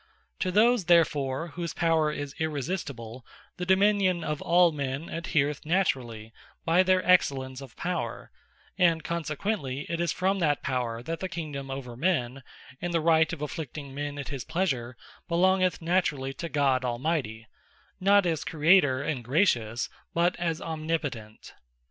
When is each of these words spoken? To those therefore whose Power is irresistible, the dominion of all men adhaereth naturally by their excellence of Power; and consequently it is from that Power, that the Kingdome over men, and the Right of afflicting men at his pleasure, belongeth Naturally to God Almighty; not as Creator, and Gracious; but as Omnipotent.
To 0.39 0.49
those 0.49 0.85
therefore 0.85 1.49
whose 1.49 1.75
Power 1.75 2.11
is 2.11 2.33
irresistible, 2.39 3.23
the 3.57 3.67
dominion 3.67 4.23
of 4.23 4.41
all 4.41 4.71
men 4.71 5.05
adhaereth 5.09 5.63
naturally 5.63 6.33
by 6.65 6.81
their 6.81 7.07
excellence 7.07 7.61
of 7.61 7.75
Power; 7.75 8.31
and 8.79 9.03
consequently 9.03 9.81
it 9.89 9.99
is 10.01 10.11
from 10.11 10.39
that 10.39 10.63
Power, 10.63 11.03
that 11.03 11.19
the 11.19 11.29
Kingdome 11.29 11.69
over 11.69 11.95
men, 11.95 12.41
and 12.81 12.95
the 12.95 12.99
Right 12.99 13.31
of 13.31 13.43
afflicting 13.43 13.93
men 13.93 14.17
at 14.17 14.29
his 14.29 14.43
pleasure, 14.43 14.97
belongeth 15.27 15.83
Naturally 15.83 16.33
to 16.33 16.49
God 16.49 16.83
Almighty; 16.83 17.45
not 17.99 18.25
as 18.25 18.43
Creator, 18.43 19.03
and 19.03 19.23
Gracious; 19.23 19.87
but 20.15 20.35
as 20.37 20.59
Omnipotent. 20.59 21.53